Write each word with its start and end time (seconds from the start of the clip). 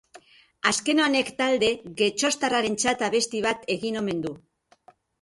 Azken 0.71 1.01
honek 1.07 1.29
talde 1.43 1.69
getxoztarrarentzat 2.01 3.07
abesti 3.11 3.47
bat 3.49 3.73
egin 3.79 4.05
omen 4.05 4.29
du. 4.29 4.39